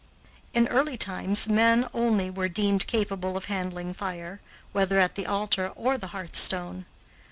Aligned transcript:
In 0.51 0.67
early 0.69 0.97
times 0.97 1.47
men, 1.47 1.87
only, 1.93 2.31
were 2.31 2.49
deemed 2.49 2.87
capable 2.87 3.37
of 3.37 3.45
handling 3.45 3.93
fire, 3.93 4.39
whether 4.71 4.99
at 4.99 5.13
the 5.13 5.27
altar 5.27 5.71
or 5.75 5.95
the 5.95 6.07
hearthstone. 6.07 6.87